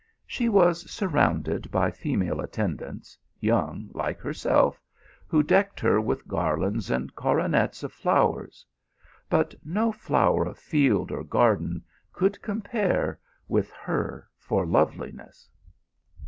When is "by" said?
1.69-1.91